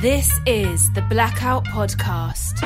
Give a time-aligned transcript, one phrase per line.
[0.00, 2.56] This is the Blackout Podcast.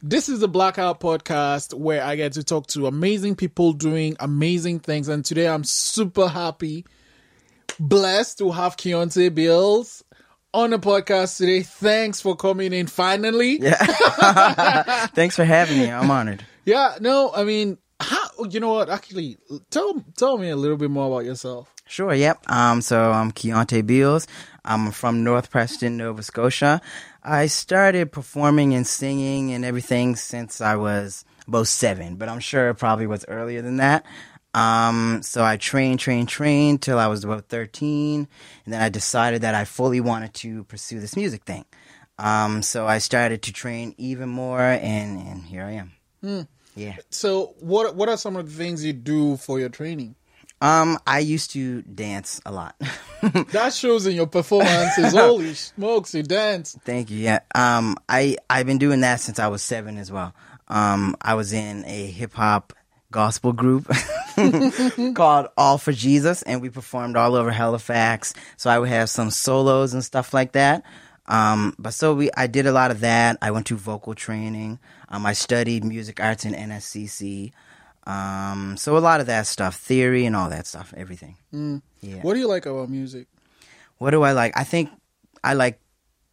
[0.00, 4.80] This is the Blackout Podcast where I get to talk to amazing people doing amazing
[4.80, 5.08] things.
[5.08, 6.86] And today I'm super happy,
[7.78, 10.02] blessed to have Keontae Beals
[10.54, 11.62] on the podcast today.
[11.62, 13.58] Thanks for coming in finally.
[13.60, 15.06] Yeah.
[15.14, 15.90] Thanks for having me.
[15.90, 16.44] I'm honored.
[16.64, 18.90] Yeah, no, I mean, how, you know what?
[18.90, 19.38] Actually,
[19.70, 21.72] tell tell me a little bit more about yourself.
[21.86, 22.38] Sure, yep.
[22.50, 24.26] Um, so I'm Keontae Beals.
[24.64, 26.80] I'm from North Preston, Nova Scotia.
[27.22, 32.70] I started performing and singing and everything since I was about seven, but I'm sure
[32.70, 34.06] it probably was earlier than that.
[34.54, 38.28] Um, so I trained, trained, trained till I was about 13,
[38.64, 41.64] and then I decided that I fully wanted to pursue this music thing.
[42.18, 46.48] Um, so I started to train even more, and, and here I am.
[46.74, 46.96] Yeah.
[47.10, 50.14] So, what what are some of the things you do for your training?
[50.60, 52.80] Um, I used to dance a lot.
[53.52, 55.12] That shows in your performances.
[55.16, 56.76] Holy smokes, you dance.
[56.84, 57.18] Thank you.
[57.18, 57.38] Yeah.
[57.54, 60.34] Um, I I've been doing that since I was seven as well.
[60.66, 62.72] Um, I was in a hip hop
[63.12, 63.88] gospel group
[65.14, 68.34] called All for Jesus, and we performed all over Halifax.
[68.56, 70.82] So I would have some solos and stuff like that.
[71.26, 73.38] Um, but so we, I did a lot of that.
[73.40, 74.80] I went to vocal training.
[75.08, 77.52] Um, I studied music arts in NSCC.
[78.04, 81.36] Um, so a lot of that stuff, theory and all that stuff, everything.
[82.00, 82.22] Yeah.
[82.22, 83.28] What do you like about music?
[83.98, 84.56] What do I like?
[84.56, 84.90] I think
[85.44, 85.78] I like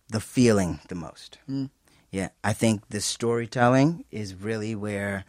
[0.10, 1.38] the feeling the most.
[2.12, 5.26] Yeah, I think the storytelling is really where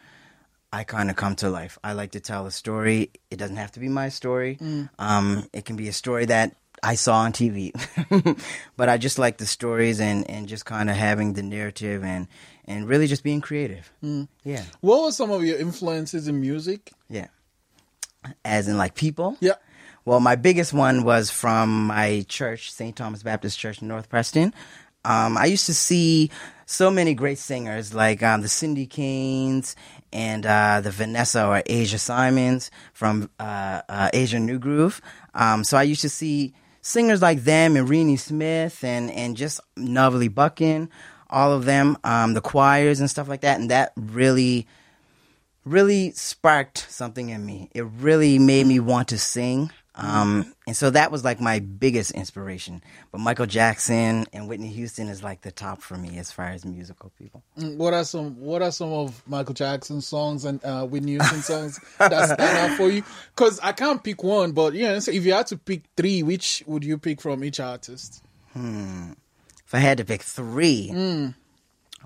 [0.72, 1.78] I kind of come to life.
[1.82, 3.10] I like to tell a story.
[3.30, 4.58] It doesn't have to be my story.
[4.98, 7.72] Um, it can be a story that I saw on TV,
[8.76, 12.26] but I just like the stories and, and just kind of having the narrative and
[12.66, 13.90] and really just being creative.
[14.44, 16.92] Yeah, What were some of your influences in music?
[17.08, 17.26] yeah.
[18.44, 19.36] As in like people.
[19.40, 19.54] Yeah.
[20.04, 22.94] Well, my biggest one was from my church, St.
[22.94, 24.54] Thomas Baptist Church in North Preston.
[25.04, 26.30] Um, I used to see
[26.66, 29.74] so many great singers like um, the Cindy Canes
[30.12, 35.00] and uh, the Vanessa or Asia Simons from uh, uh, Asia New Groove.
[35.34, 39.60] Um, so I used to see singers like them and Reeny Smith and, and just
[39.76, 40.88] Novelly Buckin,
[41.28, 43.60] all of them, um, the choirs and stuff like that.
[43.60, 44.66] And that really
[45.64, 47.70] really sparked something in me.
[47.74, 49.70] It really made me want to sing.
[50.02, 52.82] Um, and so that was like my biggest inspiration.
[53.12, 56.64] But Michael Jackson and Whitney Houston is like the top for me as far as
[56.64, 57.42] musical people.
[57.58, 61.42] Mm, What are some What are some of Michael Jackson's songs and uh, Whitney Houston
[61.42, 62.40] songs that stand
[62.70, 63.02] out for you?
[63.36, 66.62] Because I can't pick one, but yeah, so if you had to pick three, which
[66.66, 68.22] would you pick from each artist?
[68.54, 71.32] If I had to pick three,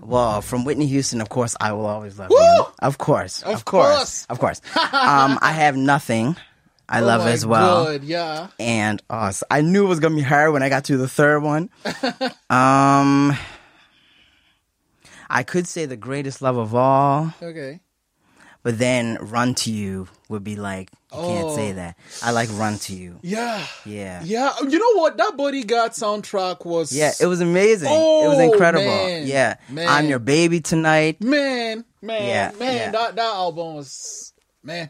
[0.01, 2.37] well, from Whitney Houston, of course, I will always love Woo!
[2.37, 2.65] you.
[2.79, 4.25] Of course, Of of, course, course.
[4.29, 4.61] of course.
[4.75, 6.35] um, I have nothing.
[6.87, 7.85] I love oh my as well.
[7.85, 8.47] God, yeah.
[8.59, 11.07] and uh, so I knew it was gonna be hard when I got to the
[11.07, 11.69] third one.
[12.49, 13.35] um,
[15.29, 17.79] I could say the greatest love of all, Okay.
[18.63, 21.75] but then "Run to You" would be like you can't say Oh.
[21.75, 21.97] that.
[22.21, 23.65] I like "Run to You." Yeah.
[23.85, 24.53] Yeah, Yeah.
[24.67, 25.17] You know what?
[25.17, 26.91] That Bodyguard soundtrack was.
[26.95, 27.89] yeah, it was amazing.
[27.91, 28.85] Oh, it Oh, was incredible.
[28.85, 29.25] man.
[29.25, 29.87] Yeah, Man.
[29.87, 31.21] I'm your baby tonight.
[31.23, 32.75] Man, man, Yeah, man.
[32.75, 32.91] yeah.
[32.91, 34.89] That that album was man.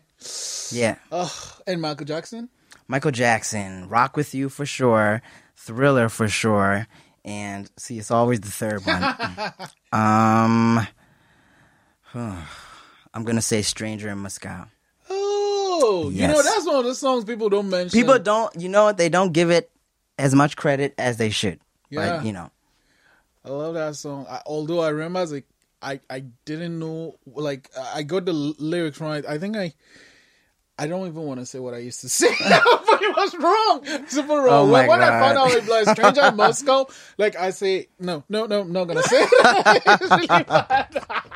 [0.71, 1.31] Yeah, Ugh.
[1.67, 2.49] And Michael Jackson.
[2.87, 5.21] Michael Jackson, "Rock with You" for sure,
[5.55, 6.87] "Thriller" for sure,
[7.23, 9.03] and see, it's always the third one.
[9.91, 10.87] um,
[13.13, 14.65] I'm gonna say "Stranger in Moscow."
[15.09, 17.99] Oh, you know that's one of the songs people don't mention.
[17.99, 18.97] People don't, you know, what?
[18.97, 19.71] they don't give it
[20.17, 21.59] as much credit as they should.
[21.89, 22.15] Yeah.
[22.15, 22.51] Like, you know,
[23.43, 24.25] I love that song.
[24.29, 25.43] I, although I remember as a,
[25.81, 29.25] I I didn't know like I got the lyrics right.
[29.27, 29.73] I think I.
[30.77, 34.07] I don't even want to say what I used to say, but it was wrong,
[34.07, 34.69] super wrong.
[34.69, 36.87] Oh when when I found out it was like stranger in Moscow,
[37.17, 39.25] like I say, no, no, no, I'm not gonna say.
[39.29, 40.55] it.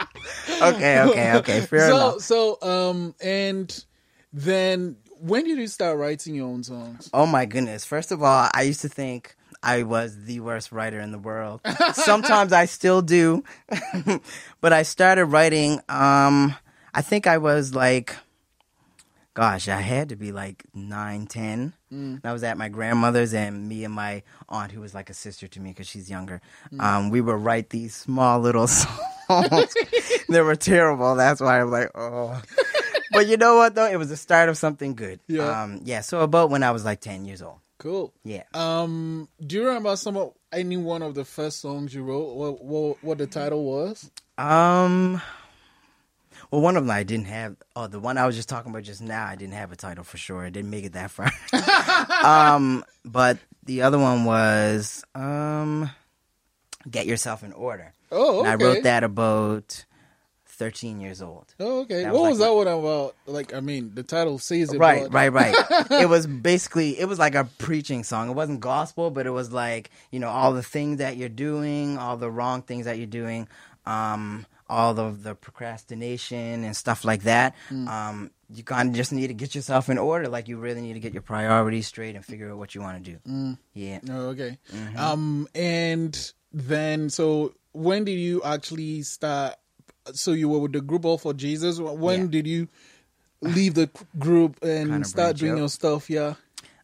[0.49, 2.21] Really okay, okay, okay, fair so, enough.
[2.21, 3.85] so, um, and
[4.33, 7.09] then when did you start writing your own songs?
[7.13, 7.85] Oh my goodness.
[7.85, 11.61] First of all, I used to think I was the worst writer in the world.
[11.93, 13.43] Sometimes I still do.
[14.61, 16.55] but I started writing um
[16.93, 18.15] I think I was like
[19.39, 21.71] gosh, I had to be like nine, ten.
[22.25, 25.47] I was at my grandmother's, and me and my aunt, who was like a sister
[25.47, 26.41] to me because she's younger,
[26.77, 29.73] um, we would write these small little songs.
[30.29, 31.15] they were terrible.
[31.15, 32.41] That's why I'm like, oh.
[33.13, 33.85] but you know what, though?
[33.89, 35.21] It was the start of something good.
[35.27, 35.61] Yeah.
[35.61, 36.01] Um, yeah.
[36.01, 37.59] So about when I was like 10 years old.
[37.77, 38.13] Cool.
[38.25, 38.43] Yeah.
[38.53, 42.35] Um, do you remember some of any one of the first songs you wrote?
[42.35, 44.11] What what, what the title was?
[44.37, 45.21] Um,
[46.51, 47.55] Well, one of them I didn't have.
[47.75, 50.03] Oh, the one I was just talking about just now, I didn't have a title
[50.03, 50.43] for sure.
[50.43, 51.31] I didn't make it that far.
[52.55, 55.91] um, but the other one was um,
[56.89, 59.85] "Get Yourself in Order." Oh, And I wrote that about
[60.47, 61.53] thirteen years old.
[61.59, 62.01] Oh, okay.
[62.01, 63.15] That what was was like that one about?
[63.27, 64.79] Like, I mean, the title says it.
[64.79, 65.55] Right, right, right.
[65.91, 68.27] it was basically it was like a preaching song.
[68.29, 71.99] It wasn't gospel, but it was like you know all the things that you're doing,
[71.99, 73.47] all the wrong things that you're doing,
[73.85, 77.55] um, all of the procrastination and stuff like that.
[77.71, 80.27] Um, you kind of just need to get yourself in order.
[80.27, 83.03] Like you really need to get your priorities straight and figure out what you want
[83.03, 83.57] to do.
[83.73, 83.99] Yeah.
[84.09, 84.57] Oh, okay.
[84.73, 84.97] Mm-hmm.
[84.97, 89.55] Um, and then so when did you actually start?
[90.13, 91.79] So you were with the group All for Jesus.
[91.79, 92.27] When Yeah.
[92.27, 92.67] did you
[93.41, 95.57] leave the group and Kinda start doing out.
[95.59, 96.09] your stuff?
[96.09, 96.33] Yeah.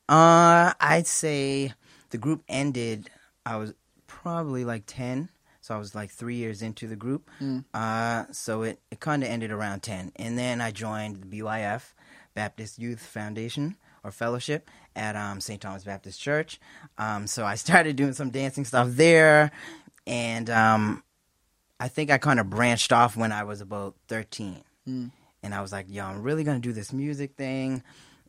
[0.08, 1.74] Uh, I'd say
[2.12, 3.10] the group ended.
[3.46, 3.74] I was
[4.08, 5.30] probably like ten,
[5.66, 7.28] so I was like three years into the group.
[7.74, 11.94] Uh, so it it kind of ended around ten, and then I joined the BYF,
[12.36, 15.60] Baptist Youth Foundation or Fellowship at um, St.
[15.60, 16.60] Thomas Baptist Church.
[17.00, 19.50] Um, so I started doing some dancing stuff there,
[20.06, 21.04] and um,
[21.80, 24.64] I think I kind of branched off when I was about thirteen,
[25.42, 27.82] and I was like, "Yo, I'm really gonna do this music thing."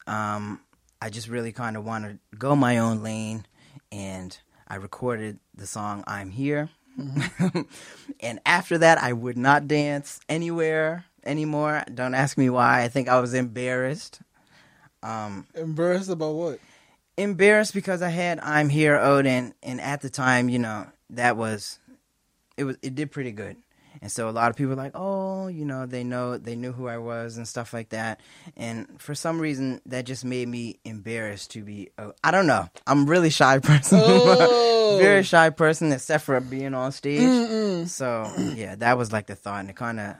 [0.06, 0.61] Um,
[1.03, 3.44] I just really kind of want to go my own lane,
[3.93, 4.35] and
[4.67, 6.71] I recorded the song "I'm Here."
[8.20, 11.84] and after that, I would not dance anywhere anymore.
[11.93, 12.82] Don't ask me why.
[12.82, 14.20] I think I was embarrassed.
[15.02, 16.58] Um, Embarrassed about what?
[17.19, 21.78] embarrassed because I had "I'm Here" Odin, and at the time, you know, that was
[22.56, 23.56] it was it did pretty good.
[24.06, 26.70] And so a lot of people were like, oh, you know, they know they knew
[26.70, 28.20] who I was and stuff like that.
[28.56, 31.91] And for some reason, that just made me embarrassed to be.
[31.99, 32.69] Uh, I don't know.
[32.87, 34.97] I'm a really shy person, Oh.
[35.00, 37.88] very shy person, except for being on stage.
[37.88, 40.14] So yeah, that was like the thought, and it kind of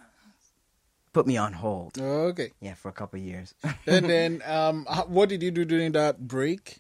[1.12, 1.97] put me on hold.
[1.97, 2.50] Okay.
[2.61, 3.55] Yeah, for a couple years.
[3.87, 6.79] and then, um, what did you do during that break?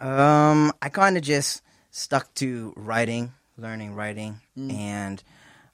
[0.00, 5.22] Um, I kind of just stuck to writing, learning writing, and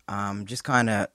[0.09, 1.09] um, just kind of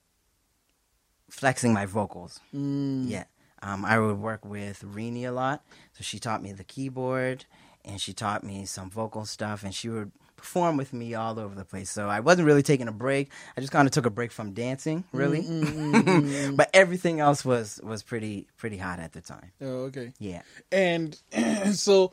[1.30, 2.40] flexing my vocals.
[2.54, 3.08] Mm.
[3.08, 3.24] Yeah.
[3.62, 7.44] Um, I would work with Reeny a lot, so she taught me the keyboard,
[7.84, 11.54] and she taught me some vocal stuff, and she would perform with me all over
[11.54, 11.90] the place.
[11.90, 13.30] So I wasn't really taking a break.
[13.56, 15.42] I just kind of took a break from dancing, mm, really.
[15.42, 19.52] Mm, but everything else was was pretty pretty hot at the time.
[19.60, 20.12] Oh, okay.
[20.18, 20.42] Yeah.
[20.72, 21.18] And
[21.72, 22.12] so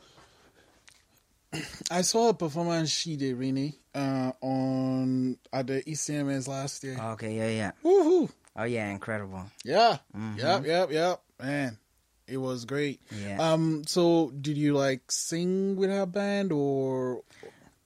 [1.92, 6.98] I saw a performance she did, Reeny, uh, on at the ECMAs last year.
[7.14, 7.36] Okay.
[7.36, 7.50] Yeah.
[7.50, 7.72] Yeah.
[7.84, 8.30] Woohoo!
[8.56, 8.90] Oh yeah.
[8.90, 9.46] Incredible.
[9.66, 9.98] Yeah.
[10.38, 10.66] Yep.
[10.66, 10.92] Yep.
[10.92, 11.22] Yep.
[11.42, 11.78] Man,
[12.28, 13.02] it was great.
[13.12, 13.38] Yeah.
[13.40, 13.84] Um.
[13.86, 17.24] So, did you like sing with her band or?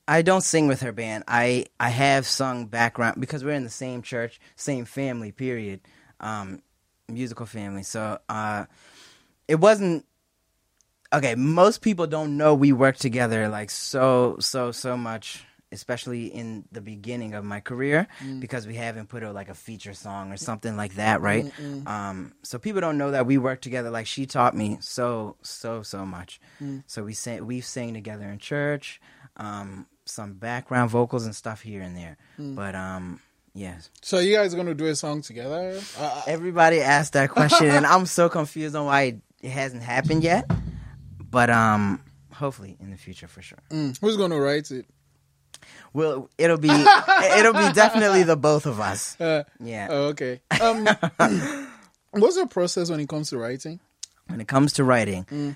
[0.07, 1.23] I don't sing with her band.
[1.27, 5.31] I I have sung background because we're in the same church, same family.
[5.31, 5.81] Period.
[6.19, 6.61] Um,
[7.07, 7.83] musical family.
[7.83, 8.65] So uh,
[9.47, 10.05] it wasn't
[11.13, 11.35] okay.
[11.35, 16.81] Most people don't know we work together like so so so much, especially in the
[16.81, 18.07] beginning of my career
[18.39, 21.51] because we haven't put out like a feature song or something like that, right?
[21.87, 23.89] Um, so people don't know that we work together.
[23.89, 26.39] Like she taught me so so so much.
[26.87, 28.99] So we sang we sang together in church.
[29.37, 33.21] Um, some background vocals and stuff here and there, but um,
[33.53, 33.89] yes.
[34.01, 35.79] So you guys gonna do a song together?
[35.97, 40.49] Uh, Everybody asked that question, and I'm so confused on why it hasn't happened yet.
[41.17, 42.01] But um,
[42.33, 43.59] hopefully in the future for sure.
[43.69, 44.85] mm, who's gonna write it?
[45.93, 49.17] Well, it'll be it'll be definitely the both of us.
[49.19, 49.87] Uh, Yeah.
[49.89, 50.41] oh, okay.
[50.61, 50.87] Um,
[52.11, 53.79] what's your process when it comes to writing?
[54.27, 55.55] When it comes to writing,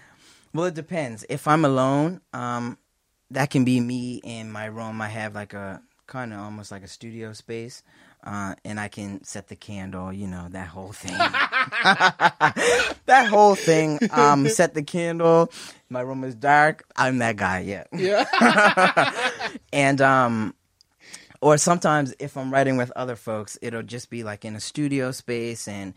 [0.54, 1.26] well, it depends.
[1.30, 2.78] If I'm alone, um,
[3.32, 5.02] that can be me in my room.
[5.02, 7.84] I have like a kind of almost like a studio space.
[8.26, 11.14] Uh, and I can set the candle, you know, that whole thing.
[13.06, 14.00] that whole thing.
[14.12, 15.52] Um, set the candle.
[15.90, 16.86] My room is dark.
[16.96, 17.60] I'm that guy.
[17.60, 17.84] Yeah.
[17.94, 18.26] Yeah.
[19.74, 20.56] and um
[21.42, 25.12] or sometimes if i'm writing with other folks it'll just be like in a studio
[25.12, 25.94] space and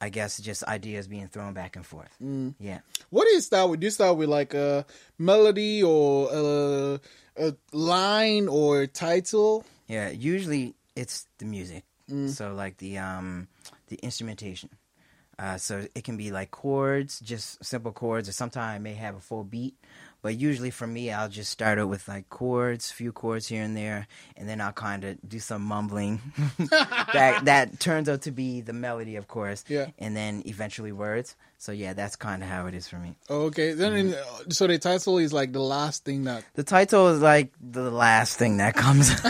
[0.00, 2.14] i guess just ideas being thrown back and forth
[2.60, 2.80] yeah
[3.10, 3.80] what do you start with?
[3.80, 4.84] Do you start with like a
[5.18, 7.00] melody or a,
[7.36, 9.64] a line or title?
[9.86, 11.84] yeah usually it's the music
[12.26, 13.48] so like the um
[13.88, 14.68] the instrumentation
[15.38, 19.16] uh, so it can be like chords, just simple chords, or sometimes I may have
[19.16, 19.74] a full beat.
[20.22, 23.76] But usually for me, I'll just start out with like chords, few chords here and
[23.76, 26.20] there, and then I'll kind of do some mumbling.
[26.58, 29.64] that that turns out to be the melody, of course.
[29.68, 29.88] Yeah.
[29.98, 31.36] And then eventually words.
[31.58, 33.16] So yeah, that's kind of how it is for me.
[33.28, 33.72] Okay.
[33.72, 34.14] Then, in,
[34.48, 36.44] so the title is like the last thing that.
[36.54, 39.10] The title is like the last thing that comes.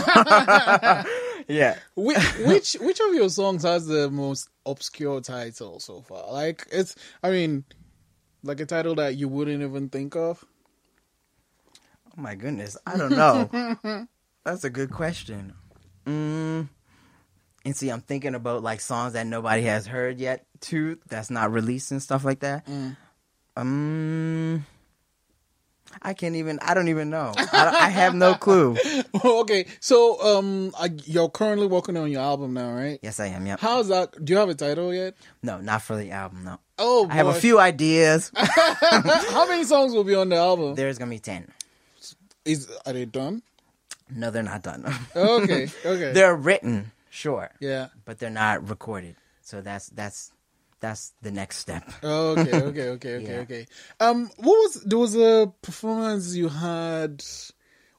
[1.48, 1.78] yeah.
[1.96, 6.32] which, which which of your songs has the most obscure title so far?
[6.32, 7.64] Like it's, I mean,
[8.42, 10.44] like a title that you wouldn't even think of.
[12.06, 14.06] Oh my goodness, I don't know.
[14.44, 15.54] That's a good question.
[16.06, 16.68] Mm,
[17.64, 20.98] and see, I'm thinking about like songs that nobody has heard yet, too.
[21.08, 22.66] That's not released and stuff like that.
[23.56, 24.66] Um,
[26.02, 26.58] I can't even.
[26.60, 27.32] I don't even know.
[27.36, 28.76] I, I have no clue.
[29.24, 32.98] okay, so um, I, you're currently working on your album now, right?
[33.02, 33.46] Yes, I am.
[33.46, 33.56] Yeah.
[33.58, 34.24] How's that?
[34.24, 35.14] Do you have a title yet?
[35.42, 36.44] No, not for the album.
[36.44, 36.58] No.
[36.78, 38.32] Oh, I have a few ideas.
[38.36, 40.74] How many songs will be on the album?
[40.74, 41.52] There's gonna be ten.
[42.44, 43.42] Is are they done?
[44.10, 44.84] No, they're not done.
[45.16, 46.12] Okay, okay.
[46.12, 47.88] they're written, sure, yeah.
[48.04, 49.16] but they're not recorded.
[49.40, 50.32] So that's that's
[50.80, 51.84] that's the next step.
[52.04, 53.40] Okay, okay, okay, okay, Yeah.
[53.40, 53.66] okay.
[54.00, 57.24] Um, what was there was a performance you had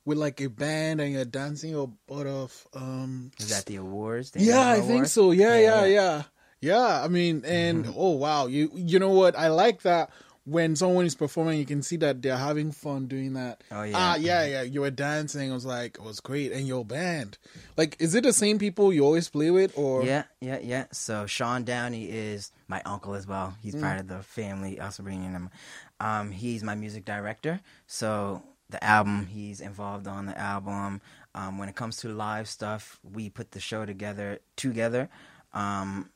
[0.06, 3.32] with like a band and you're dancing or part of um.
[3.40, 4.32] Is that the awards?
[4.32, 5.12] The Yeah, I annual think awards?
[5.12, 5.32] so.
[5.32, 6.24] Yeah, yeah, Yeah, yeah, yeah.
[6.62, 7.04] yeah.
[7.04, 7.98] I mean, and Mm-hmm.
[7.98, 9.36] oh wow, you you know what?
[9.36, 10.10] I like that
[10.46, 13.64] when someone is performing, you can see that they're having fun doing that.
[13.72, 13.96] Oh, yeah.
[13.96, 14.62] Ah, yeah, yeah.
[14.62, 15.52] You were dancing.
[15.52, 16.52] I was like, it was great.
[16.52, 17.38] And your band,
[17.78, 20.86] like, is it the same people you always play with, or Yeah, yeah, yeah.
[20.92, 23.56] So Sean Downey is my uncle as well.
[23.62, 25.50] He's part of the family, also bringing him.
[26.00, 27.60] Um, he's my music director.
[27.88, 31.02] So the album, he's involved on the album.
[31.34, 35.10] Um, when it comes to live stuff, we put the show together together.
[35.54, 36.10] Um,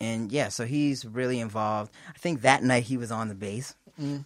[0.00, 1.92] and yeah, so he's really involved.
[2.14, 3.74] I think that night he was on the bass,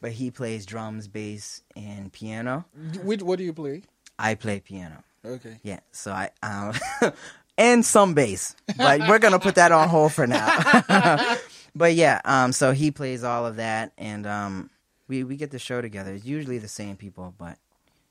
[0.01, 2.67] but he plays drums, bass, and piano.
[3.03, 3.23] which?
[3.23, 3.83] What do you play?
[4.19, 5.03] I play piano.
[5.25, 5.59] Okay.
[5.63, 6.75] Yeah, so I um
[7.59, 11.37] and some bass, but we're gonna put that on hold for now.
[11.75, 14.71] but yeah, um, so he plays all of that, and um,
[15.09, 16.13] we we get the show together.
[16.13, 17.57] It's usually the same people, but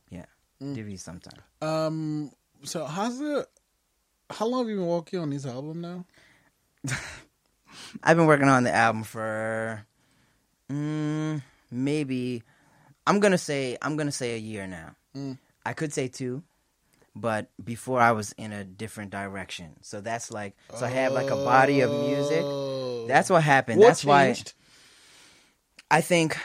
[0.09, 0.25] yeah,
[0.59, 1.39] divvy sometime.
[1.61, 2.31] Um.
[2.63, 3.47] So how's the?
[4.29, 6.05] How long have you been working on this album now?
[8.03, 9.85] I've been working on the album for
[10.71, 12.43] mm, maybe
[13.05, 14.95] I'm gonna say I'm gonna say a year now.
[15.15, 15.37] Mm.
[15.65, 16.43] I could say two,
[17.15, 19.75] but before I was in a different direction.
[19.81, 22.41] So that's like so I had like a body of music.
[22.43, 23.05] Oh.
[23.07, 23.79] That's what happened.
[23.79, 24.35] What That's why?
[25.89, 26.37] I think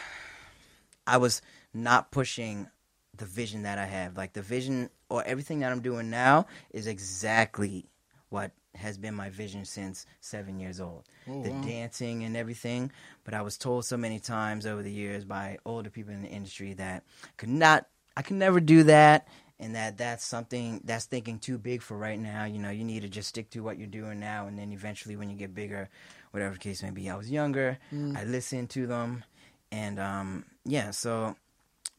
[1.06, 1.40] I was
[1.72, 2.68] not pushing
[3.16, 4.16] the vision that I have.
[4.16, 7.86] Like the vision or everything that I'm doing now is exactly
[8.28, 11.04] what has been my vision since seven years old.
[11.28, 11.62] Oh, the wow.
[11.62, 12.92] dancing and everything.
[13.24, 16.28] But I was told so many times over the years by older people in the
[16.28, 17.04] industry that
[17.36, 19.28] could not I could never do that
[19.58, 22.44] and that that's something that's thinking too big for right now.
[22.44, 25.16] You know, you need to just stick to what you're doing now and then eventually
[25.16, 25.88] when you get bigger,
[26.30, 27.10] whatever the case may be.
[27.10, 27.78] I was younger.
[28.16, 29.24] I listened to them
[29.72, 31.36] and um yeah, so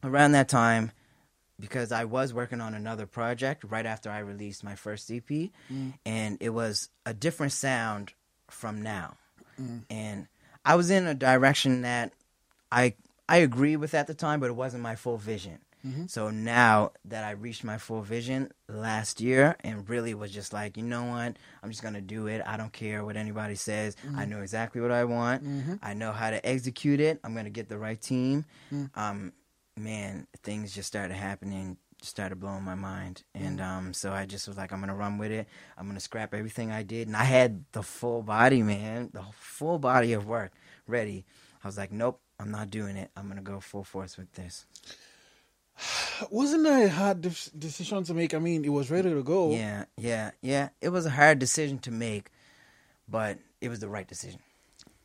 [0.04, 0.92] around that time
[1.60, 5.50] because I was working on another project right after I released my first EP, mm.
[6.04, 8.12] and it was a different sound
[8.48, 9.16] from now.
[9.60, 9.82] Mm.
[9.90, 10.28] And
[10.64, 12.12] I was in a direction that
[12.70, 12.94] I
[13.28, 15.58] I agree with at the time, but it wasn't my full vision.
[15.86, 16.06] Mm-hmm.
[16.06, 20.76] So now that I reached my full vision last year and really was just like,
[20.76, 21.36] you know what?
[21.62, 22.42] I'm just going to do it.
[22.44, 23.96] I don't care what anybody says.
[24.02, 24.30] I mm-hmm.
[24.30, 25.44] know exactly what I want.
[25.44, 25.74] Mm-hmm.
[25.82, 27.20] I know how to execute it.
[27.22, 28.44] I'm going to get the right team.
[28.72, 28.90] Mm.
[28.96, 29.32] Um,
[29.78, 33.22] man, things just started happening, started blowing my mind.
[33.34, 35.48] And um, so I just was like, I'm going to run with it.
[35.76, 37.08] I'm going to scrap everything I did.
[37.08, 40.52] And I had the full body, man, the full body of work
[40.86, 41.24] ready.
[41.62, 43.10] I was like, nope, I'm not doing it.
[43.16, 44.66] I'm going to go full force with this.
[46.30, 48.34] Wasn't that a hard de- decision to make?
[48.34, 49.50] I mean, it was ready to go.
[49.52, 50.68] Yeah, yeah, yeah.
[50.80, 52.30] It was a hard decision to make,
[53.08, 54.40] but it was the right decision.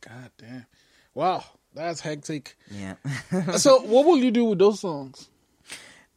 [0.01, 0.65] God damn.
[1.13, 2.57] Wow, that's hectic.
[2.69, 2.95] Yeah.
[3.57, 5.29] so, what will you do with those songs?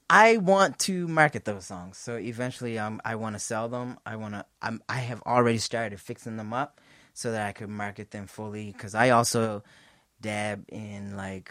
[0.08, 1.98] I want to market those songs.
[1.98, 3.98] So eventually, um, I want to sell them.
[4.06, 4.44] I want to.
[4.62, 4.80] I'm.
[4.88, 6.80] I have already started fixing them up
[7.12, 8.72] so that I could market them fully.
[8.72, 9.64] Because I also
[10.20, 11.50] dab in like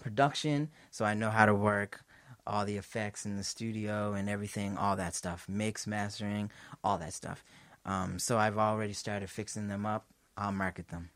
[0.00, 2.02] production, so I know how to work
[2.46, 6.50] all the effects in the studio and everything, all that stuff, mix, mastering,
[6.82, 7.42] all that stuff.
[7.86, 10.06] Um, so I've already started fixing them up.
[10.36, 11.08] I'll market them.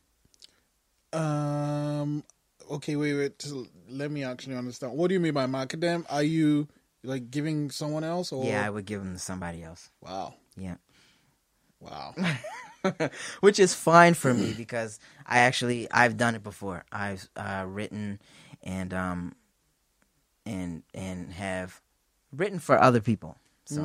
[1.12, 2.24] Um.
[2.70, 3.52] Okay, wait, wait.
[3.88, 4.92] let me actually understand.
[4.92, 6.06] What do you mean by market them?
[6.10, 6.68] Are you
[7.02, 9.90] like giving someone else, or Yeah, I would give them to somebody else.
[10.02, 10.76] Wow, Yeah.
[11.80, 12.14] wow.
[13.40, 16.84] which is fine for me because I actually I've done it before.
[16.92, 18.20] I've uh, written
[18.62, 19.34] and um
[20.46, 21.80] and and have
[22.32, 23.36] written for other people.
[23.66, 23.80] So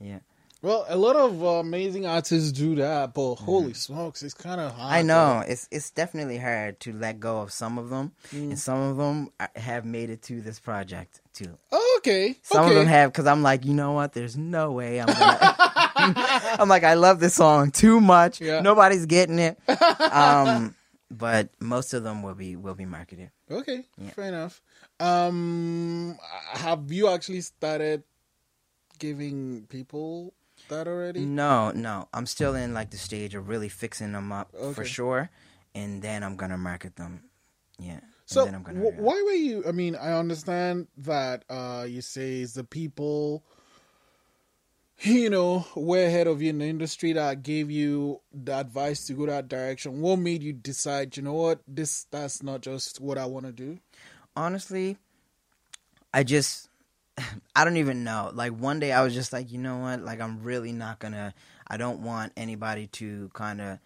[0.00, 0.20] yeah,
[0.62, 4.72] well, a lot of uh, amazing artists do that, but holy smokes, it's kind of
[4.72, 4.92] hard.
[4.92, 8.80] I know it's it's definitely hard to let go of some of them, and some
[8.80, 11.44] of them uh, have made it to this project too.
[11.44, 12.70] to- Okay, Some okay.
[12.70, 14.12] of them have because I'm like, you know what?
[14.12, 15.56] There's no way I'm gonna.
[16.58, 18.40] I'm like, I love this song too much.
[18.40, 18.60] Yeah.
[18.60, 19.58] Nobody's getting it.
[20.12, 20.74] Um,
[21.10, 23.30] but most of them will be will be marketed.
[23.50, 23.84] Okay,
[24.14, 24.60] fair enough.
[25.00, 26.18] Um,
[26.52, 28.02] have you actually started
[28.98, 30.32] giving people
[30.68, 31.20] that already?
[31.24, 35.30] No, no, I'm still in like the stage of really fixing them up for sure,
[35.74, 37.24] and then I'm gonna market them.
[37.78, 37.92] Yeah.
[37.94, 38.78] and So then I'm gonna.
[38.80, 39.64] wh- why were you?
[39.66, 43.44] I mean, I understand that uh, you say it's the people,
[45.00, 49.12] you know, way ahead of you in the industry that gave you the advice to
[49.12, 50.00] go that direction.
[50.00, 51.16] What made you decide?
[51.16, 51.60] You know what?
[51.68, 53.78] This that's not just what I want to do.
[54.34, 54.96] honestly,
[56.14, 56.68] I just
[57.56, 58.30] I don't even know.
[58.34, 60.02] Like one day I was just like, you know what?
[60.02, 61.34] Like I'm really not gonna.
[61.66, 63.78] I don't want anybody to kind of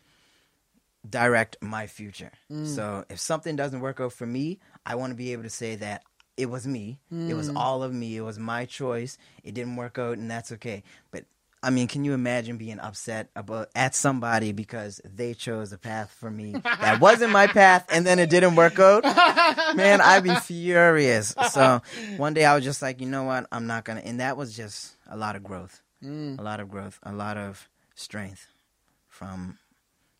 [1.09, 2.33] direct my future.
[2.51, 2.67] Mm.
[2.67, 5.77] So if something doesn't work out for me, I want to be able to say
[5.77, 6.03] that
[6.37, 7.01] it was me.
[7.11, 7.57] It was mm.
[7.57, 8.17] all of me.
[8.17, 9.19] It was my choice.
[9.45, 10.83] It didn't work out, and that's okay.
[11.11, 11.25] But
[11.63, 16.11] I mean, can you imagine being upset about at somebody because they chose a path
[16.19, 19.05] for me that wasn't my path, and then it didn't work out?
[19.77, 21.35] Man, I'd be furious.
[21.51, 21.83] So
[22.17, 23.47] one day I was just like, you know what?
[23.53, 24.01] I'm not gonna.
[24.01, 26.39] And that was just a lot of growth, mm.
[26.39, 28.47] a lot of growth, a lot of strength
[29.09, 29.59] from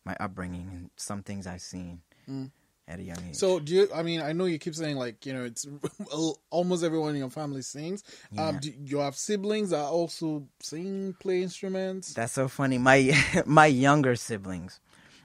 [0.05, 2.51] my upbringing and some things I've seen mm.
[2.91, 3.35] At a young age.
[3.35, 3.87] So do you?
[3.95, 5.65] I mean, I know you keep saying like you know it's
[6.49, 8.03] almost everyone in your family sings.
[8.37, 12.13] Um, do you have siblings that also sing, play instruments?
[12.13, 12.77] That's so funny.
[12.77, 14.79] My my younger siblings,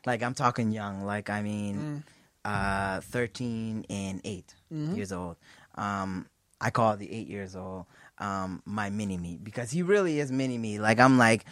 [0.06, 1.44] like I'm talking young, like I Mm.
[1.44, 2.04] mean,
[2.44, 4.96] uh, thirteen and 8 Mm-hmm.
[4.96, 5.36] years old.
[5.74, 6.26] Um,
[6.60, 7.86] I call the eight years old
[8.18, 10.78] um my mini me because he really is mini me.
[10.78, 11.44] Like I'm like.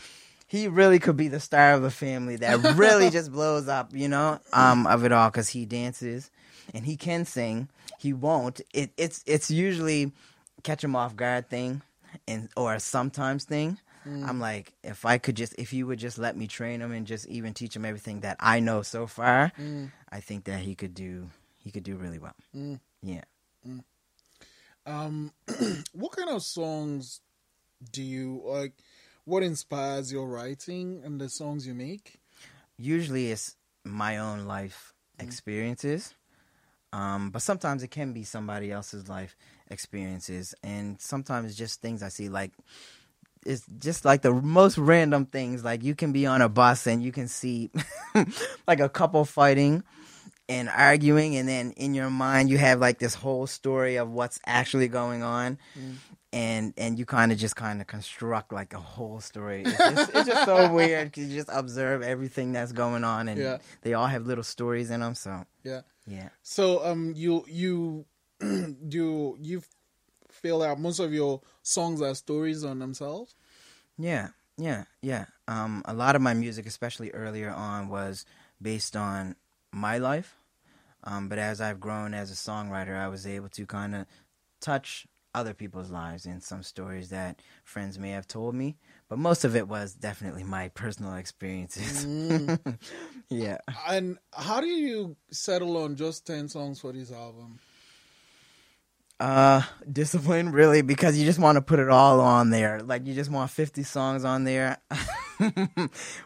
[0.54, 4.06] He really could be the star of the family that really just blows up, you
[4.06, 6.30] know, um, of it all because he dances
[6.73, 7.68] and he can sing.
[7.99, 8.61] He won't.
[8.73, 10.12] It, it's it's usually
[10.62, 11.82] catch him off guard thing,
[12.28, 13.78] and or a sometimes thing.
[14.28, 17.04] I'm like, if I could just, if you would just let me train him and
[17.04, 19.50] just even teach him everything that I know so far,
[20.12, 22.34] I think that he could do, he could do really well.
[23.02, 23.23] Yeah.
[24.86, 25.32] Um,
[25.95, 27.23] what kind of songs
[27.90, 28.73] do you like?
[29.25, 32.21] What inspires your writing and the songs you make?
[32.76, 36.15] Usually it's my own life experiences,
[36.93, 39.37] um, but sometimes it can be somebody else's life
[39.71, 42.52] experiences, and sometimes it's just things I see like.
[43.47, 45.63] It's just like the most random things.
[45.65, 47.71] Like you can be on a bus and you can see
[48.67, 49.84] like a couple fighting
[50.49, 54.39] and arguing, and then in your mind you have like this whole story of what's
[54.47, 55.58] actually going on,
[56.34, 59.62] and and you kind of just kind of construct like a whole story.
[59.62, 63.58] It's just, it's just so weird you just observe everything that's going on, and Yeah.
[63.82, 65.14] they all have little stories in them.
[65.14, 65.82] So Yeah.
[66.06, 68.04] yeah, So um, you you
[68.40, 69.62] do you
[70.30, 73.36] feel that most of your songs are stories on themselves.
[73.97, 75.26] yeah, yeah, yeah.
[75.47, 78.26] Um, a lot of my music, especially earlier on, was
[78.60, 79.36] based on
[79.70, 80.34] my life.
[81.04, 84.06] Um, but as I've grown as a songwriter, I was able to kind of
[84.60, 88.76] touch other people's lives and some stories that friends may have told me.
[89.08, 92.06] But most of it was definitely my personal experiences.
[93.28, 93.58] yeah.
[93.88, 97.58] And how do you settle on just ten songs for this album?
[99.20, 102.80] Uh, discipline, really, because you just want to put it all on there.
[102.82, 104.78] Like, you just want 50 songs on there,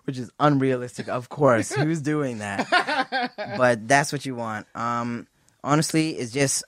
[0.04, 1.70] which is unrealistic, of course.
[1.74, 2.66] Who's doing that?
[3.58, 4.66] but that's what you want.
[4.74, 5.26] Um,
[5.62, 6.64] honestly, it's just,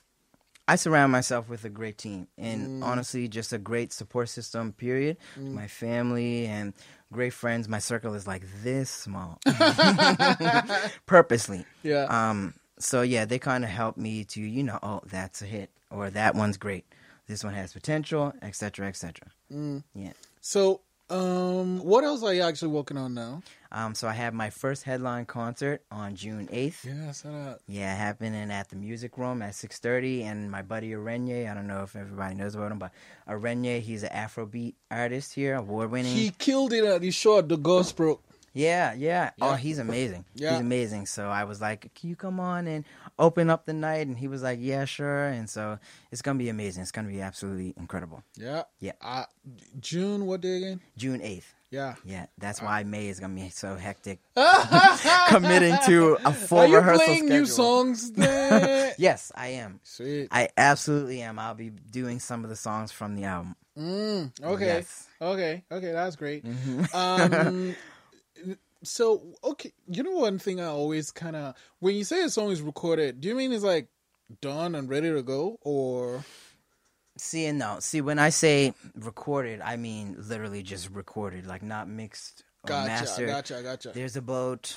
[0.67, 2.85] I surround myself with a great team and mm.
[2.85, 5.17] honestly, just a great support system, period.
[5.37, 5.53] Mm.
[5.53, 6.73] My family and
[7.11, 7.67] great friends.
[7.67, 9.39] My circle is like this small,
[11.05, 11.65] purposely.
[11.83, 12.05] Yeah.
[12.05, 15.69] Um, so yeah, they kind of help me to, you know, oh, that's a hit
[15.89, 16.85] or that one's great.
[17.27, 19.27] This one has potential, etc., etc.
[19.51, 19.83] Mm.
[19.93, 20.13] Yeah.
[20.41, 23.43] So um, what else are you actually working on now?
[23.71, 26.85] Um, so I have my first headline concert on June eighth.
[26.85, 27.59] Yeah, I saw that.
[27.67, 31.49] Yeah, happening at the Music Room at six thirty, and my buddy Arenye.
[31.49, 32.91] I don't know if everybody knows about him, but
[33.29, 36.13] Arenye, he's an Afrobeat artist here, award winning.
[36.13, 38.21] He killed it at the show at the Gospel.
[38.53, 39.31] Yeah, yeah.
[39.41, 40.25] Oh, he's amazing.
[40.35, 40.51] Yeah.
[40.51, 41.05] He's amazing.
[41.05, 42.83] So I was like, "Can you come on and
[43.17, 45.79] open up the night?" And he was like, "Yeah, sure." And so
[46.11, 46.81] it's gonna be amazing.
[46.83, 48.23] It's gonna be absolutely incredible.
[48.35, 48.63] Yeah.
[48.79, 48.93] Yeah.
[49.01, 49.25] Uh,
[49.79, 50.81] June, what day again?
[50.97, 51.53] June eighth.
[51.69, 51.95] Yeah.
[52.03, 54.19] Yeah, that's why May is gonna be so hectic.
[55.27, 57.37] Committing to a full Are you rehearsal playing schedule.
[57.39, 58.93] new songs there?
[58.97, 59.79] Yes, I am.
[59.83, 60.27] Sweet.
[60.31, 61.39] I absolutely am.
[61.39, 63.55] I'll be doing some of the songs from the album.
[63.79, 64.65] Mm, okay.
[64.65, 65.07] Yes.
[65.21, 65.63] Okay.
[65.71, 65.91] Okay.
[65.93, 66.43] That's great.
[66.45, 66.93] Mhm.
[66.93, 67.75] Um,
[68.83, 72.51] so okay, you know one thing I always kind of when you say a song
[72.51, 73.87] is recorded, do you mean it's like
[74.41, 76.23] done and ready to go, or
[77.17, 77.77] See, and no.
[77.81, 82.87] See, when I say recorded, I mean literally just recorded, like not mixed or Gotcha,
[82.87, 83.27] mastered.
[83.27, 83.91] gotcha, gotcha.
[83.93, 84.75] There's about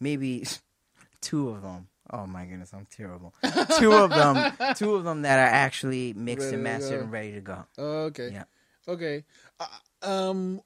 [0.00, 0.44] maybe
[1.20, 1.88] two of them.
[2.10, 3.34] Oh my goodness, I'm terrible.
[3.78, 7.32] two of them, two of them that are actually mixed Ready and mastered and ready
[7.32, 7.64] to go.
[7.78, 8.30] Okay.
[8.32, 8.44] Yeah.
[8.88, 9.24] Okay.
[9.60, 9.66] Uh,
[10.02, 10.60] um,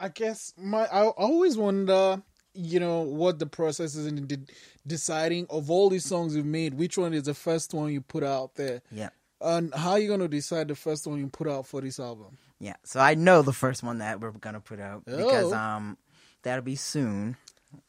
[0.00, 2.22] I guess my I always wonder,
[2.54, 4.38] you know, what the process is in de-
[4.86, 8.22] deciding of all these songs you've made, which one is the first one you put
[8.24, 9.10] out there, Yeah.
[9.40, 12.38] and how are you gonna decide the first one you put out for this album?
[12.58, 12.76] Yeah.
[12.84, 15.56] So I know the first one that we're gonna put out because Oh.
[15.56, 15.98] um
[16.42, 17.36] that'll be soon.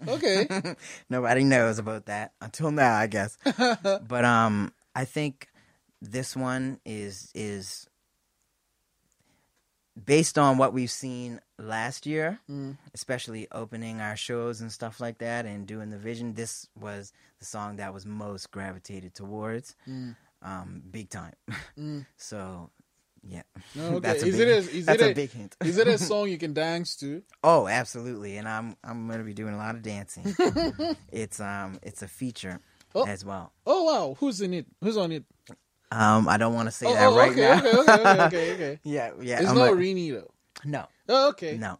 [0.07, 0.47] Okay.
[1.09, 3.37] Nobody knows about that until now, I guess.
[4.07, 5.47] but um, I think
[6.01, 7.87] this one is is
[10.05, 12.39] based on what we've seen last year,
[12.93, 16.33] especially opening our shows and stuff like that, and doing the vision.
[16.33, 19.75] This was the song that was most gravitated towards,
[20.41, 21.33] um, big time.
[22.17, 22.69] so,
[23.23, 23.43] yeah,
[23.79, 23.99] Okay.
[23.99, 25.55] that's a is big, it a, is that's it a a, big hint.
[25.63, 27.21] is it a song you can dance to?
[27.43, 30.35] Oh, absolutely, and I'm I'm gonna be doing a lot of dancing.
[31.11, 32.59] it's um it's a feature
[32.93, 33.07] Oh.
[33.07, 33.53] as well.
[33.65, 34.65] Oh wow, who's in it?
[34.81, 35.23] Who's on it?
[35.93, 37.57] Um, I don't want to say Oh, that oh, right okay, now.
[37.57, 38.79] okay, okay, okay, okay, okay.
[38.83, 39.39] yeah, yeah.
[39.41, 40.31] It's I'm not like- Reeny though.
[40.65, 41.57] No, Oh, okay.
[41.57, 41.79] no,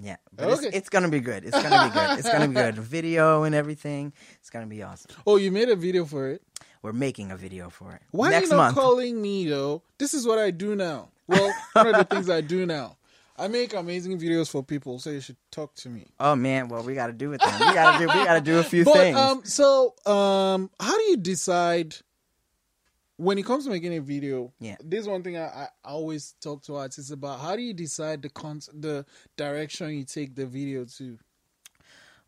[0.00, 0.16] yeah.
[0.32, 0.66] But Okay.
[0.68, 1.44] it's, it's gonna be good.
[1.44, 2.18] It's gonna be good.
[2.18, 2.76] It's gonna be good.
[2.78, 4.12] Video and everything.
[4.40, 5.10] It's gonna be awesome.
[5.26, 6.42] Oh, you made a video for it.
[6.82, 8.76] We're making a video for it Why next are you not month.
[8.76, 9.82] calling me though?
[9.98, 11.08] This is what I do now.
[11.26, 12.96] Well, one of the things I do now.
[13.38, 16.06] I make amazing videos for people, so you should talk to me.
[16.20, 17.58] oh man, well we got to do it then.
[17.58, 18.04] We got to do.
[18.06, 19.18] We got to do a few But things.
[19.18, 21.96] um, so um, how do you decide
[23.16, 24.52] when it comes to making a video?
[24.60, 24.76] Yeah.
[24.82, 27.40] this one thing I, I always talk to artists about.
[27.40, 29.04] How do you decide the con- the
[29.36, 31.18] direction you take the video to?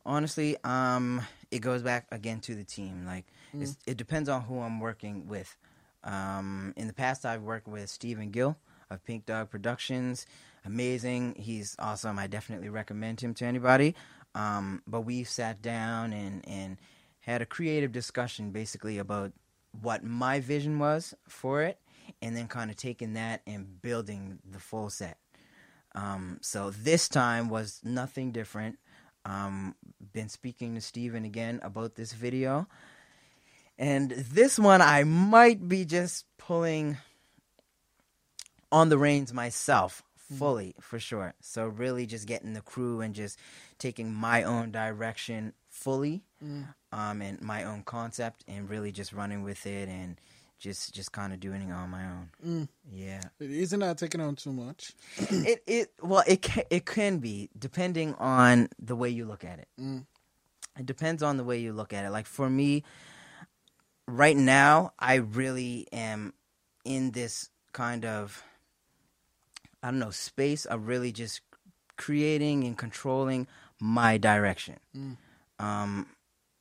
[0.06, 1.20] honestly um
[1.50, 3.62] it goes back again to the team like Mm.
[3.62, 5.56] it's, it depends on who i'm working with
[6.04, 8.56] um in the past i've worked with stephen gill
[8.90, 10.26] of pink dog productions
[10.66, 13.94] amazing he's awesome i definitely recommend him to anybody
[14.34, 16.76] um but we've sat down and and
[17.20, 19.32] had a creative discussion basically about
[19.82, 21.78] what my vision was for it
[22.22, 25.18] and then kind of taking that and building the full set
[25.94, 28.78] um, so this time was nothing different.
[29.24, 29.74] Um,
[30.12, 32.68] been speaking to Steven again about this video.
[33.78, 36.98] And this one, I might be just pulling
[38.70, 40.38] on the reins myself Mm.
[40.38, 41.34] fully for sure.
[41.40, 43.38] So, really, just getting the crew and just
[43.78, 46.66] taking my own direction fully mm.
[46.92, 50.20] um, and my own concept and really just running with it and
[50.58, 52.30] just just kind of doing it on my own.
[52.44, 52.68] Mm.
[52.90, 54.92] Yeah Isn't that taking on too much?
[55.18, 59.60] it it well it can, it can be depending on the way you look at
[59.60, 59.68] it.
[60.78, 62.10] It depends on the way you look at it.
[62.10, 62.84] Like for me,
[64.06, 66.32] right now, I really am
[66.84, 68.42] in this kind of
[69.82, 71.40] I don't know space of really just
[71.96, 73.46] creating and controlling
[73.80, 74.76] my direction.
[75.58, 76.06] Um,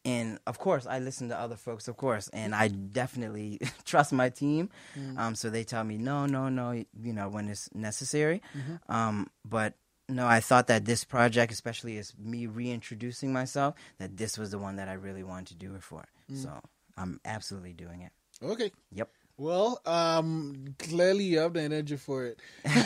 [0.06, 4.30] and of course, I listen to other folks, of course, and I definitely trust my
[4.30, 4.70] team.
[5.18, 8.42] Um, so they tell me, no, no, no, you know, when it's necessary.
[8.88, 9.74] Um, but
[10.08, 14.60] no, I thought that this project, especially as me reintroducing myself, that this was the
[14.60, 16.06] one that I really wanted to do it for.
[16.34, 16.50] So
[16.98, 18.12] I'm absolutely doing it.
[18.42, 18.72] Okay.
[18.94, 19.10] Yep.
[19.38, 22.40] Well, um, clearly you have the energy for it.
[22.64, 22.74] and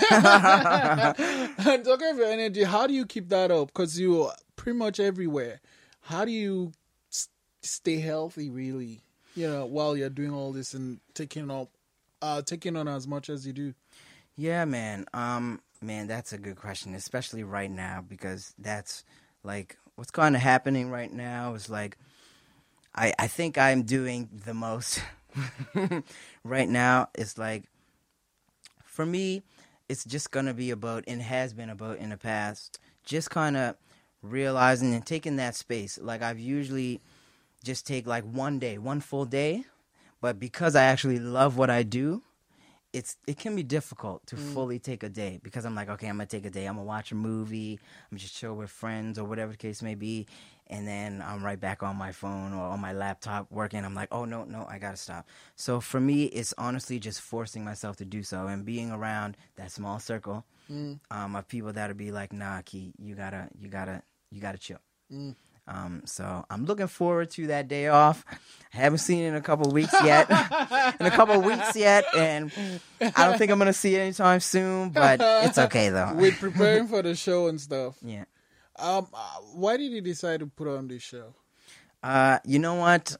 [1.86, 3.68] talking your energy, how do you keep that up?
[3.68, 5.62] Because you're pretty much everywhere.
[6.02, 6.74] How do you
[7.12, 7.30] s-
[7.62, 9.02] stay healthy, really?
[9.34, 11.70] You know, while you're doing all this and taking up,
[12.22, 13.74] uh, taking on as much as you do.
[14.36, 15.06] Yeah, man.
[15.14, 19.06] Um, man, that's a good question, especially right now because that's
[19.44, 21.98] like what's kind of happening right now is like
[22.94, 25.02] I I think I'm doing the most
[26.44, 27.10] right now.
[27.16, 27.64] It's like
[28.84, 29.44] for me,
[29.90, 33.76] it's just gonna be about and has been about in the past, just kind of
[34.22, 36.00] realizing and taking that space.
[36.02, 37.02] Like I've usually
[37.64, 39.66] just take like one day, one full day,
[40.20, 42.24] but because I actually love what I do,
[42.94, 44.54] it's it can be difficult to mm.
[44.54, 46.66] fully take a day because I'm like, okay, I'm gonna take a day.
[46.66, 47.80] I'm gonna watch a movie.
[48.12, 50.28] I'm just chill with friends or whatever the case may be,
[50.72, 53.84] and then I'm right back on my phone or on my laptop working.
[53.86, 55.28] I'm like, oh no, no, I gotta stop.
[55.56, 59.72] So for me, it's honestly just forcing myself to do so and being around that
[59.72, 60.46] small circle
[61.12, 64.80] um, of people that'll be like, nah, Key, you gotta, you gotta, you gotta chill.
[65.68, 68.26] Um, so I'm looking forward to that day off.
[68.74, 70.30] I haven't seen it in a couple weeks yet.
[71.00, 72.52] in a couple weeks yet, and
[73.02, 74.90] I don't think I'm gonna see it anytime soon.
[74.90, 76.14] But it's okay though.
[76.16, 77.98] We're preparing for the show and stuff.
[78.02, 78.24] yeah.
[78.78, 81.34] Um, uh, why did you decide to put on this show?
[82.02, 83.16] Uh, you know what?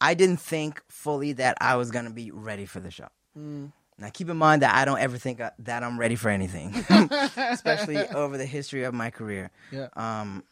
[0.00, 3.08] I didn't think fully that I was gonna be ready for the show.
[3.36, 6.74] Now, keep in mind that I don't ever think uh, that I'm ready for anything,
[7.36, 9.50] especially over the history of my career.
[9.70, 9.88] Yeah.
[9.94, 10.44] Um,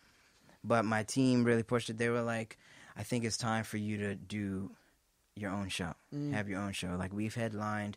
[0.63, 1.97] but my team really pushed it.
[1.97, 2.59] They were like,
[2.97, 4.71] "I think it's time for you to do
[5.35, 5.95] your own show,
[6.33, 7.97] have your own show." Like we've headlined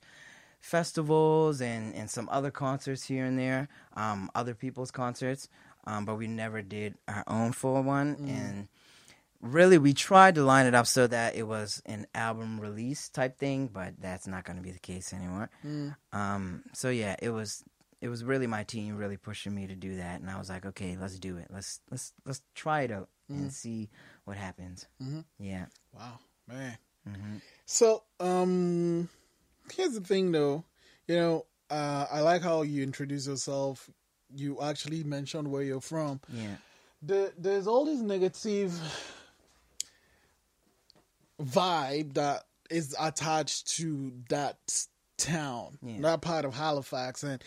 [0.62, 5.50] festivals and and some other concerts here and there, um, other people's concerts,
[5.86, 8.16] um, but we never did our own full one.
[8.30, 8.68] And
[9.42, 13.38] really, we tried to line it up so that it was an album release type
[13.38, 15.50] thing, but that's not going to be the case anymore.
[16.14, 17.64] Um, so yeah, it was
[18.00, 20.66] it was really my team really pushing me to do that, and I was like,
[20.66, 21.48] okay, let's do it.
[21.52, 23.90] Let's let's let's try it out and see
[24.26, 24.88] what happens.
[25.40, 25.66] Yeah.
[25.94, 26.78] Wow, man.
[27.66, 29.08] So, um,
[29.74, 30.64] here's the thing, though.
[31.08, 33.90] You know, uh, I like how you introduce yourself.
[34.36, 36.22] You actually mentioned where you're from.
[36.32, 36.56] Yeah.
[37.02, 38.74] There, there's all this negative
[41.42, 44.58] vibe that is attached to that
[45.18, 46.02] town, Yeah.
[46.02, 47.44] that part of Halifax, and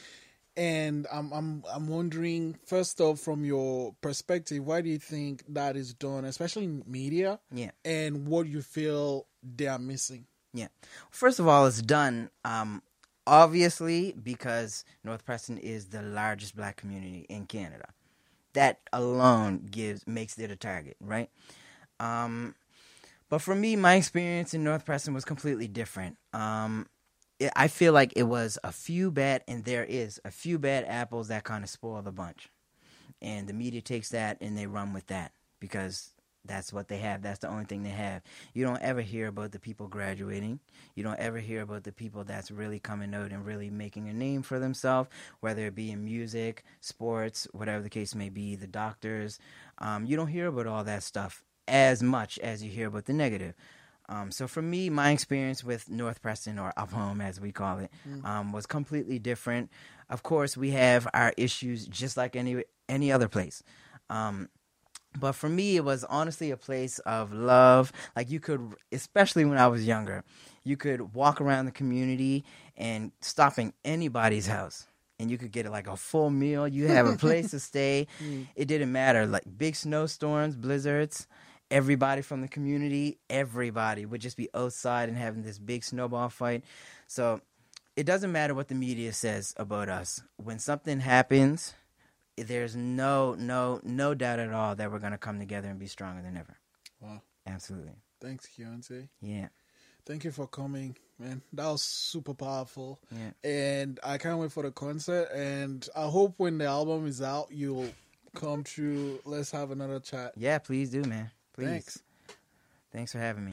[0.56, 5.76] and I'm I'm I'm wondering first off from your perspective, why do you think that
[5.76, 7.70] is done, especially in media, Yeah.
[7.84, 10.26] and what you feel they are missing?
[10.54, 10.68] Yeah.
[11.10, 12.80] First of all, it's done um,
[13.26, 17.88] obviously because North Preston is the largest black community in Canada.
[18.52, 21.28] That alone gives makes it a target, right?
[21.98, 22.54] Um,
[23.28, 26.18] but for me, my experience in North Preston was completely different.
[26.32, 26.86] Um,
[27.40, 30.84] it, I feel like it was a few bad, and there is a few bad
[30.86, 32.48] apples that kind of spoil the bunch,
[33.20, 36.13] and the media takes that and they run with that because
[36.44, 37.22] that's what they have.
[37.22, 38.22] That's the only thing they have.
[38.52, 40.60] You don't ever hear about the people graduating.
[40.94, 44.12] You don't ever hear about the people that's really coming out and really making a
[44.12, 45.08] name for themselves,
[45.40, 49.38] whether it be in music, sports, whatever the case may be, the doctors.
[49.78, 53.12] Um, you don't hear about all that stuff as much as you hear about the
[53.14, 53.54] negative.
[54.08, 57.78] Um, so for me, my experience with North Preston, or up home as we call
[57.78, 57.90] it,
[58.22, 59.70] um, was completely different.
[60.10, 63.62] Of course, we have our issues just like any any other place.
[64.10, 64.50] Um,
[65.18, 67.92] but for me it was honestly a place of love.
[68.16, 70.24] Like you could especially when i was younger
[70.64, 72.44] you could walk around the community
[72.76, 74.86] and stopping anybody's house
[75.20, 76.66] and you could get like a full meal.
[76.66, 78.08] You have a place to stay.
[78.22, 78.48] Mm.
[78.56, 81.28] It didn't matter like big snowstorms blizzards
[81.70, 86.64] everybody from the community everybody would just be outside and having this big snowball fight.
[87.06, 87.40] So
[87.96, 90.22] it doesn't matter what the media says about us.
[90.36, 91.74] When something happens
[92.36, 96.22] there's no no no doubt at all that we're gonna come together and be stronger
[96.22, 96.56] than ever.
[97.00, 97.22] Wow.
[97.46, 97.92] Absolutely.
[98.20, 99.08] Thanks, Keontae.
[99.20, 99.48] Yeah.
[100.06, 101.42] Thank you for coming, man.
[101.52, 103.00] That was super powerful.
[103.10, 103.30] Yeah.
[103.48, 105.28] And I can't wait for the concert.
[105.34, 107.90] And I hope when the album is out, you'll
[108.34, 109.20] come through.
[109.24, 110.32] Let's have another chat.
[110.36, 111.30] Yeah, please do, man.
[111.54, 111.68] Please.
[111.68, 112.02] Thanks.
[112.92, 113.52] Thanks for having me.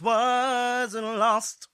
[0.00, 1.68] Once was lost,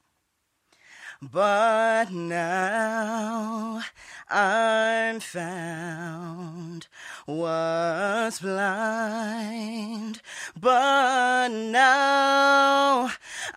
[1.22, 3.83] but now
[4.28, 6.88] I'm found.
[7.26, 10.20] Was blind,
[10.59, 13.11] but now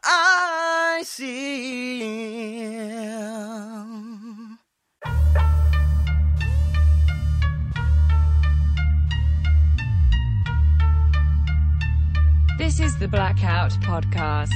[0.04, 2.44] I see.
[12.76, 14.50] This is the Blackout Podcast.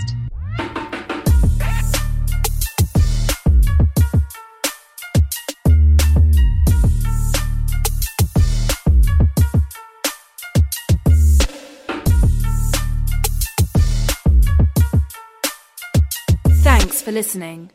[16.64, 17.70] Thanks for listening.